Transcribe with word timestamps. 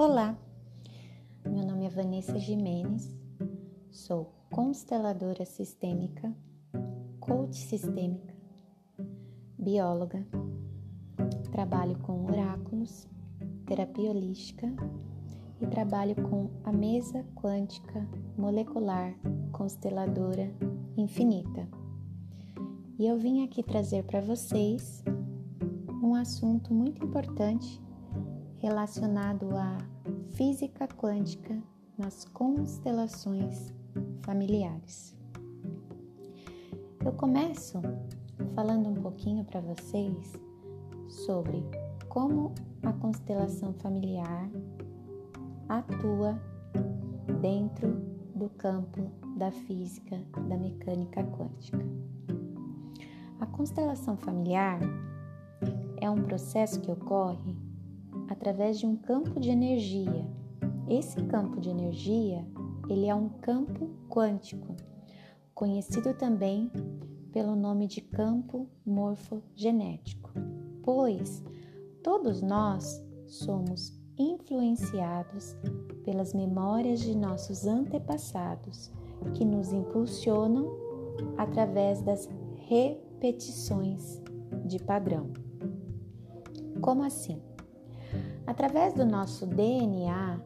Olá, 0.00 0.38
meu 1.44 1.66
nome 1.66 1.86
é 1.86 1.88
Vanessa 1.88 2.38
Jimenez, 2.38 3.18
sou 3.90 4.32
consteladora 4.48 5.44
sistêmica, 5.44 6.32
coach 7.18 7.56
sistêmica, 7.56 8.32
bióloga, 9.58 10.24
trabalho 11.50 11.98
com 11.98 12.26
oráculos, 12.26 13.08
terapia 13.66 14.10
holística 14.10 14.72
e 15.60 15.66
trabalho 15.66 16.14
com 16.14 16.48
a 16.62 16.70
mesa 16.70 17.24
quântica 17.34 18.08
molecular 18.36 19.18
consteladora 19.50 20.48
infinita. 20.96 21.68
E 23.00 23.04
eu 23.04 23.18
vim 23.18 23.42
aqui 23.42 23.64
trazer 23.64 24.04
para 24.04 24.20
vocês 24.20 25.02
um 26.00 26.14
assunto 26.14 26.72
muito 26.72 27.04
importante 27.04 27.82
relacionado 28.58 29.56
à 29.56 29.78
física 30.32 30.88
quântica 30.88 31.60
nas 31.96 32.24
constelações 32.24 33.72
familiares. 34.22 35.16
Eu 37.04 37.12
começo 37.12 37.80
falando 38.54 38.88
um 38.88 38.94
pouquinho 38.94 39.44
para 39.44 39.60
vocês 39.60 40.32
sobre 41.08 41.64
como 42.08 42.52
a 42.82 42.92
constelação 42.92 43.72
familiar 43.74 44.50
atua 45.68 46.40
dentro 47.40 47.88
do 48.34 48.48
campo 48.50 49.10
da 49.36 49.50
física 49.50 50.20
da 50.48 50.56
mecânica 50.56 51.22
quântica. 51.24 51.84
A 53.40 53.46
constelação 53.46 54.16
familiar 54.16 54.80
é 56.00 56.10
um 56.10 56.22
processo 56.22 56.80
que 56.80 56.90
ocorre 56.90 57.56
através 58.28 58.78
de 58.78 58.86
um 58.86 58.96
campo 58.96 59.40
de 59.40 59.50
energia. 59.50 60.26
Esse 60.88 61.22
campo 61.24 61.60
de 61.60 61.68
energia, 61.68 62.46
ele 62.88 63.06
é 63.06 63.14
um 63.14 63.28
campo 63.28 63.90
quântico, 64.08 64.74
conhecido 65.54 66.14
também 66.14 66.70
pelo 67.32 67.54
nome 67.54 67.86
de 67.86 68.00
campo 68.00 68.68
morfogenético, 68.86 70.30
pois 70.82 71.44
todos 72.02 72.40
nós 72.40 73.02
somos 73.26 73.98
influenciados 74.16 75.56
pelas 76.04 76.32
memórias 76.32 77.00
de 77.00 77.16
nossos 77.16 77.66
antepassados 77.66 78.90
que 79.34 79.44
nos 79.44 79.72
impulsionam 79.72 80.66
através 81.36 82.00
das 82.02 82.28
repetições 82.66 84.22
de 84.64 84.78
padrão. 84.78 85.30
Como 86.80 87.02
assim? 87.02 87.42
Através 88.48 88.94
do 88.94 89.04
nosso 89.04 89.46
DNA, 89.46 90.40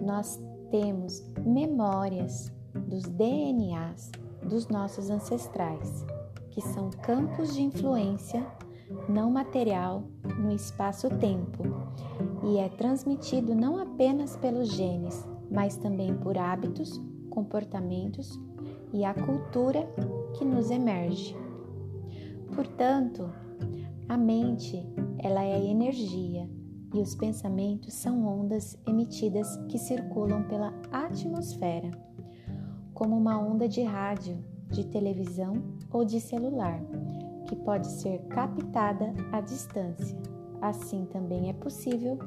nós 0.00 0.42
temos 0.70 1.22
memórias 1.44 2.50
dos 2.74 3.02
DNAs 3.02 4.10
dos 4.42 4.66
nossos 4.68 5.10
ancestrais, 5.10 6.06
que 6.50 6.62
são 6.62 6.88
campos 6.88 7.54
de 7.54 7.60
influência 7.60 8.46
não 9.10 9.30
material 9.30 10.04
no 10.38 10.50
espaço-tempo 10.50 11.64
e 12.44 12.56
é 12.56 12.70
transmitido 12.70 13.54
não 13.54 13.78
apenas 13.78 14.34
pelos 14.38 14.72
genes, 14.72 15.28
mas 15.50 15.76
também 15.76 16.16
por 16.16 16.38
hábitos, 16.38 16.98
comportamentos 17.28 18.40
e 18.90 19.04
a 19.04 19.12
cultura 19.12 19.86
que 20.38 20.46
nos 20.46 20.70
emerge. 20.70 21.36
Portanto, 22.54 23.30
a 24.08 24.16
mente, 24.16 24.82
ela 25.18 25.44
é 25.44 25.62
energia 25.62 26.48
e 26.92 27.00
os 27.00 27.14
pensamentos 27.14 27.94
são 27.94 28.26
ondas 28.26 28.78
emitidas 28.86 29.56
que 29.68 29.78
circulam 29.78 30.42
pela 30.44 30.72
atmosfera, 30.90 31.90
como 32.94 33.16
uma 33.16 33.38
onda 33.38 33.68
de 33.68 33.82
rádio, 33.82 34.38
de 34.70 34.86
televisão 34.86 35.62
ou 35.90 36.04
de 36.04 36.20
celular, 36.20 36.80
que 37.46 37.56
pode 37.56 37.86
ser 37.86 38.18
captada 38.28 39.12
à 39.32 39.40
distância. 39.40 40.18
Assim 40.60 41.06
também 41.06 41.48
é 41.48 41.52
possível 41.52 42.18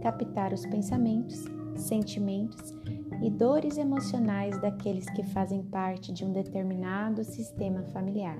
captar 0.00 0.52
os 0.52 0.64
pensamentos, 0.66 1.44
sentimentos 1.76 2.74
e 3.22 3.30
dores 3.30 3.76
emocionais 3.76 4.58
daqueles 4.60 5.08
que 5.10 5.24
fazem 5.24 5.62
parte 5.62 6.12
de 6.12 6.24
um 6.24 6.32
determinado 6.32 7.24
sistema 7.24 7.82
familiar. 7.84 8.38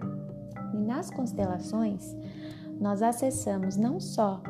E 0.72 0.78
nas 0.78 1.10
constelações, 1.10 2.16
nós 2.80 3.02
acessamos 3.02 3.76
não 3.76 4.00
só 4.00 4.42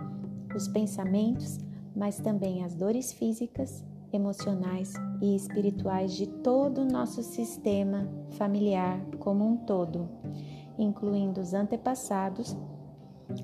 os 0.57 0.69
pensamentos, 0.69 1.59
mas 1.95 2.19
também 2.19 2.65
as 2.65 2.75
dores 2.75 3.13
físicas, 3.13 3.85
emocionais 4.13 4.93
e 5.21 5.35
espirituais 5.35 6.13
de 6.13 6.27
todo 6.27 6.83
o 6.83 6.91
nosso 6.91 7.23
sistema 7.23 8.09
familiar 8.31 9.01
como 9.19 9.47
um 9.47 9.57
todo, 9.57 10.09
incluindo 10.79 11.41
os 11.41 11.55
antepassados, 11.55 12.57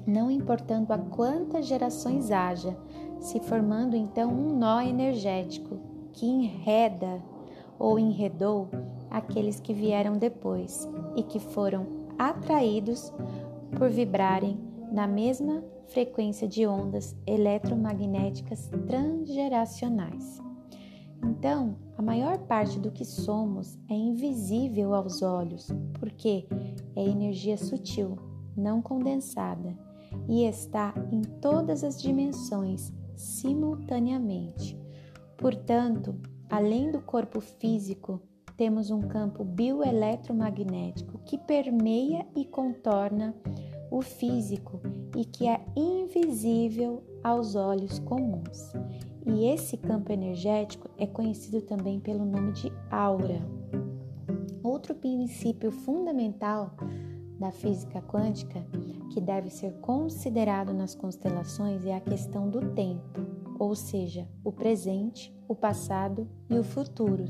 não 0.07 0.31
importando 0.31 0.93
a 0.93 0.99
quantas 0.99 1.67
gerações 1.67 2.31
haja, 2.31 2.77
se 3.21 3.39
formando 3.41 3.95
então 3.95 4.31
um 4.31 4.59
nó 4.59 4.81
energético 4.81 5.79
que 6.13 6.27
enreda 6.27 7.23
ou 7.79 7.99
enredou 7.99 8.69
aqueles 9.11 9.61
que 9.61 9.73
vieram 9.73 10.17
depois 10.17 10.89
e 11.15 11.23
que 11.23 11.39
foram 11.39 11.87
atraídos 12.19 13.13
por 13.77 13.89
vibrarem 13.89 14.59
na 14.91 15.07
mesma 15.07 15.63
frequência 15.89 16.49
de 16.49 16.67
ondas 16.67 17.17
eletromagnéticas 17.27 18.71
transgeracionais. 18.87 20.41
Então, 21.25 21.77
a 21.97 22.03
maior 22.03 22.39
parte 22.39 22.79
do 22.79 22.91
que 22.91 23.05
somos 23.05 23.79
é 23.91 23.95
invisível 23.95 24.95
aos 24.95 25.23
olhos, 25.23 25.69
porque 25.99 26.47
é 26.95 27.05
energia 27.05 27.57
sutil, 27.57 28.17
não 28.57 28.83
condensada, 28.83 29.77
e 30.29 30.45
está 30.45 30.95
em 31.11 31.23
todas 31.23 31.83
as 31.83 32.01
dimensões 32.01 32.93
simultaneamente. 33.15 34.79
Portanto, 35.37 36.15
além 36.49 36.91
do 36.91 37.01
corpo 37.01 37.41
físico, 37.41 38.21
temos 38.57 38.91
um 38.91 39.03
campo 39.03 39.45
bioeletromagnético 39.45 41.19
que 41.25 41.37
permeia 41.37 42.27
e 42.35 42.45
contorna 42.45 43.35
o 43.97 44.03
físico 44.03 44.79
e 45.17 45.25
que 45.25 45.49
é 45.49 45.65
invisível 45.75 47.03
aos 47.25 47.55
olhos 47.55 47.99
comuns. 48.01 48.73
E 49.25 49.47
esse 49.47 49.79
campo 49.79 50.13
energético 50.13 50.91
é 50.99 51.07
conhecido 51.07 51.63
também 51.63 51.99
pelo 51.99 52.27
nome 52.27 52.53
de 52.53 52.71
aura. 52.91 53.41
Outro 54.63 54.95
princípio 54.95 55.71
fundamental 55.71 56.77
da 57.41 57.51
física 57.51 58.03
quântica 58.03 58.67
que 59.13 59.21
deve 59.21 59.49
ser 59.49 59.73
considerado 59.81 60.75
nas 60.75 60.95
constelações 60.95 61.87
é 61.87 61.95
a 61.95 62.01
questão 62.01 62.51
do 62.51 62.73
tempo, 62.73 63.03
ou 63.59 63.75
seja, 63.75 64.29
o 64.45 64.53
presente, 64.53 65.35
o 65.49 65.55
passado 65.55 66.29
e 66.51 66.59
o 66.59 66.63
futuro. 66.63 67.25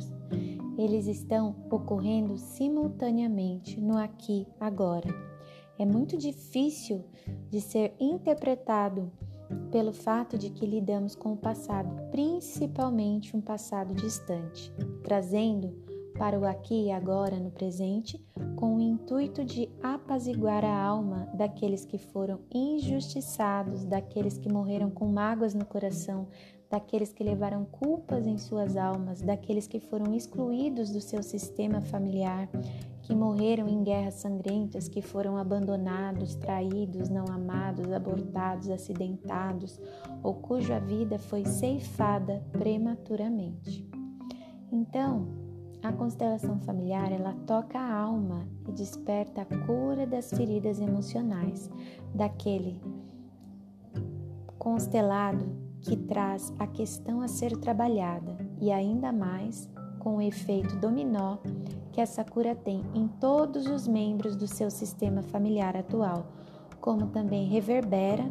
Eles 0.77 1.07
estão 1.07 1.55
ocorrendo 1.71 2.37
simultaneamente 2.37 3.81
no 3.81 3.97
aqui 3.97 4.47
agora 4.59 5.36
é 5.79 5.85
muito 5.85 6.17
difícil 6.17 7.05
de 7.51 7.61
ser 7.61 7.95
interpretado 8.01 9.11
pelo 9.71 9.93
fato 9.93 10.37
de 10.37 10.51
que 10.51 10.67
lidamos 10.67 11.15
com 11.15 11.33
o 11.33 11.37
passado, 11.37 11.95
principalmente 12.11 13.37
um 13.37 13.41
passado 13.41 13.95
distante, 13.95 14.73
trazendo 15.03 15.87
para 16.19 16.39
o 16.39 16.47
aqui 16.47 16.87
e 16.87 16.91
agora 16.91 17.39
no 17.39 17.51
presente 17.51 18.25
com 18.57 18.77
o 18.77 18.81
intuito 18.81 19.45
de 19.45 19.69
apaziguar 19.83 20.65
a 20.65 20.83
alma 20.83 21.29
daqueles 21.35 21.85
que 21.85 21.99
foram 21.99 22.41
injustiçados, 22.53 23.85
daqueles 23.85 24.39
que 24.39 24.51
morreram 24.51 24.91
com 24.91 25.07
mágoas 25.07 25.55
no 25.55 25.67
coração, 25.67 26.27
daqueles 26.71 27.13
que 27.13 27.23
levaram 27.23 27.65
culpas 27.67 28.27
em 28.27 28.39
suas 28.39 28.77
almas, 28.77 29.21
daqueles 29.21 29.67
que 29.67 29.79
foram 29.79 30.15
excluídos 30.15 30.91
do 30.91 31.01
seu 31.01 31.23
sistema 31.23 31.83
familiar 31.83 32.49
que 33.07 33.15
morreram 33.15 33.69
em 33.69 33.85
guerras 33.85 34.15
sangrentas, 34.15 34.89
que 34.89 35.01
foram 35.01 35.37
abandonados, 35.37 36.35
traídos, 36.35 37.09
não 37.09 37.25
amados, 37.27 37.93
abortados, 37.93 38.69
acidentados, 38.69 39.81
ou 40.25 40.35
cuja 40.35 40.81
vida 40.81 41.17
foi 41.17 41.45
ceifada 41.45 42.43
prematuramente. 42.51 43.89
Então, 44.73 45.29
a 45.85 45.93
constelação 45.93 46.59
familiar 46.59 47.13
ela 47.13 47.33
toca 47.47 47.79
a 47.79 47.95
alma 47.97 48.45
e 48.67 48.73
desperta 48.73 49.43
a 49.43 49.67
cura 49.67 50.05
das 50.05 50.31
feridas 50.31 50.81
emocionais 50.81 51.71
daquele 52.13 52.81
constelado 54.59 55.47
que 55.81 55.97
traz 55.97 56.53
a 56.59 56.67
questão 56.67 57.21
a 57.21 57.29
ser 57.29 57.57
trabalhada 57.59 58.37
e 58.61 58.73
ainda 58.73 59.13
mais 59.13 59.71
com 60.07 60.19
o 60.19 60.23
efeito 60.23 60.77
dominó 60.77 61.39
que 61.91 62.01
essa 62.01 62.23
cura 62.23 62.55
tem 62.55 62.81
em 62.95 63.09
todos 63.09 63.67
os 63.67 63.89
membros 63.89 64.37
do 64.37 64.47
seu 64.47 64.71
sistema 64.71 65.21
familiar 65.21 65.77
atual, 65.77 66.29
como 66.81 67.09
também 67.09 67.49
reverbera 67.49 68.31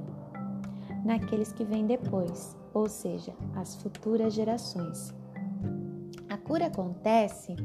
naqueles 1.04 1.51
que 1.51 1.66
vêm 1.66 1.86
depois, 1.86 2.56
ou 2.74 2.88
seja, 2.88 3.33
as 3.57 3.75
futuras 3.75 4.33
gerações. 4.33 5.13
A 6.30 6.38
cura 6.38 6.68
acontece 6.68 7.57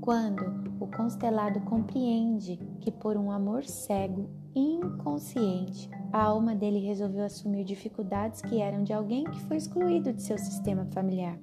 quando 0.00 0.42
o 0.80 0.86
constelado 0.86 1.60
compreende 1.60 2.58
que, 2.80 2.90
por 2.90 3.14
um 3.14 3.30
amor 3.30 3.64
cego, 3.64 4.30
inconsciente, 4.54 5.90
a 6.10 6.22
alma 6.22 6.54
dele 6.54 6.78
resolveu 6.78 7.26
assumir 7.26 7.64
dificuldades 7.64 8.40
que 8.40 8.62
eram 8.62 8.82
de 8.82 8.94
alguém 8.94 9.24
que 9.24 9.40
foi 9.42 9.58
excluído 9.58 10.14
de 10.14 10.22
seu 10.22 10.38
sistema 10.38 10.86
familiar, 10.86 11.38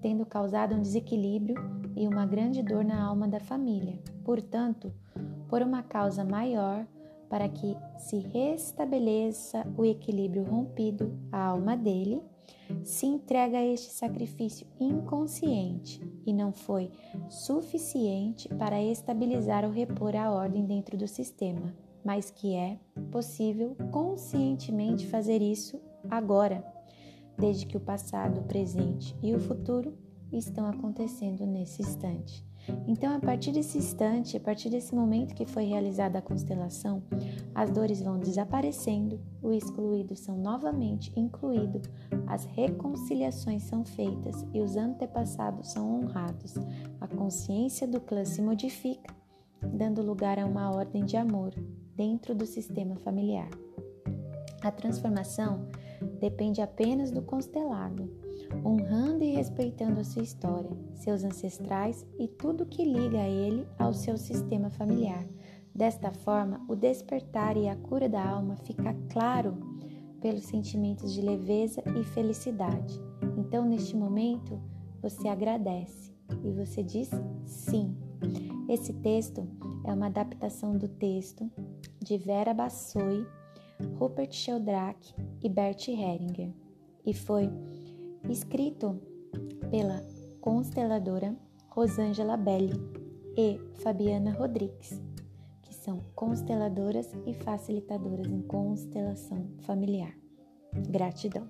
tendo 0.00 0.24
causado 0.26 0.74
um 0.74 0.82
desequilíbrio 0.82 1.56
e 1.96 2.06
uma 2.06 2.26
grande 2.26 2.62
dor 2.62 2.84
na 2.84 3.02
alma 3.02 3.28
da 3.28 3.40
família. 3.40 3.98
Portanto, 4.24 4.92
por 5.48 5.62
uma 5.62 5.82
causa 5.82 6.24
maior, 6.24 6.86
para 7.28 7.48
que 7.48 7.76
se 7.96 8.18
restabeleça 8.18 9.66
o 9.76 9.84
equilíbrio 9.84 10.42
rompido, 10.42 11.16
a 11.30 11.46
alma 11.46 11.76
dele 11.76 12.22
se 12.82 13.06
entrega 13.06 13.58
a 13.58 13.64
este 13.64 13.90
sacrifício 13.90 14.66
inconsciente 14.78 16.00
e 16.26 16.32
não 16.32 16.52
foi 16.52 16.90
suficiente 17.28 18.48
para 18.48 18.82
estabilizar 18.82 19.64
ou 19.64 19.70
repor 19.70 20.16
a 20.16 20.30
ordem 20.30 20.64
dentro 20.64 20.96
do 20.96 21.06
sistema, 21.06 21.74
mas 22.04 22.30
que 22.30 22.54
é 22.54 22.78
possível 23.10 23.76
conscientemente 23.90 25.06
fazer 25.06 25.42
isso 25.42 25.80
agora, 26.08 26.64
desde 27.40 27.66
que 27.66 27.76
o 27.76 27.80
passado, 27.80 28.40
o 28.40 28.44
presente 28.44 29.16
e 29.22 29.34
o 29.34 29.40
futuro 29.40 29.94
estão 30.30 30.66
acontecendo 30.66 31.46
nesse 31.46 31.82
instante. 31.82 32.44
Então, 32.86 33.16
a 33.16 33.18
partir 33.18 33.52
desse 33.52 33.78
instante, 33.78 34.36
a 34.36 34.40
partir 34.40 34.68
desse 34.68 34.94
momento 34.94 35.34
que 35.34 35.46
foi 35.46 35.64
realizada 35.64 36.18
a 36.18 36.22
constelação, 36.22 37.02
as 37.54 37.70
dores 37.70 38.02
vão 38.02 38.18
desaparecendo, 38.18 39.18
o 39.42 39.52
excluído 39.52 40.14
são 40.14 40.36
novamente 40.36 41.10
incluído, 41.16 41.80
as 42.26 42.44
reconciliações 42.44 43.62
são 43.62 43.84
feitas 43.84 44.46
e 44.52 44.60
os 44.60 44.76
antepassados 44.76 45.72
são 45.72 46.00
honrados. 46.00 46.54
A 47.00 47.08
consciência 47.08 47.88
do 47.88 48.00
clã 48.00 48.24
se 48.24 48.42
modifica, 48.42 49.12
dando 49.62 50.02
lugar 50.02 50.38
a 50.38 50.46
uma 50.46 50.70
ordem 50.70 51.04
de 51.04 51.16
amor 51.16 51.52
dentro 51.96 52.34
do 52.34 52.46
sistema 52.46 52.94
familiar. 52.96 53.48
A 54.62 54.70
transformação 54.70 55.66
depende 56.20 56.60
apenas 56.60 57.10
do 57.10 57.22
constelado 57.22 58.08
honrando 58.64 59.24
e 59.24 59.32
respeitando 59.32 60.00
a 60.00 60.04
sua 60.04 60.22
história, 60.22 60.70
seus 60.94 61.24
ancestrais 61.24 62.06
e 62.18 62.26
tudo 62.26 62.66
que 62.66 62.84
liga 62.84 63.26
ele 63.26 63.66
ao 63.78 63.92
seu 63.92 64.16
sistema 64.16 64.70
familiar. 64.70 65.24
Desta 65.74 66.10
forma, 66.10 66.64
o 66.68 66.74
despertar 66.74 67.56
e 67.56 67.68
a 67.68 67.76
cura 67.76 68.08
da 68.08 68.22
alma 68.22 68.56
fica 68.56 68.94
claro 69.10 69.56
pelos 70.20 70.44
sentimentos 70.44 71.12
de 71.12 71.22
leveza 71.22 71.82
e 71.98 72.04
felicidade. 72.04 73.00
Então, 73.38 73.64
neste 73.64 73.96
momento, 73.96 74.60
você 75.00 75.28
agradece 75.28 76.12
e 76.44 76.50
você 76.50 76.82
diz 76.82 77.10
sim. 77.44 77.96
Esse 78.68 78.92
texto 78.92 79.48
é 79.84 79.92
uma 79.92 80.06
adaptação 80.06 80.76
do 80.76 80.88
texto 80.88 81.50
de 82.02 82.18
Vera 82.18 82.52
Bassoi, 82.52 83.26
Rupert 83.98 84.32
Sheldrake 84.32 85.14
e 85.42 85.48
Bert 85.48 85.88
Heringer 85.88 86.52
e 87.04 87.14
foi 87.14 87.50
escrito 88.28 89.00
pela 89.70 90.04
consteladora 90.40 91.36
Rosângela 91.68 92.36
Belli 92.36 92.74
e 93.36 93.58
Fabiana 93.82 94.32
Rodrigues, 94.32 95.00
que 95.62 95.74
são 95.74 96.00
consteladoras 96.14 97.12
e 97.26 97.32
facilitadoras 97.32 98.26
em 98.26 98.42
constelação 98.42 99.46
familiar. 99.60 100.14
Gratidão. 100.88 101.48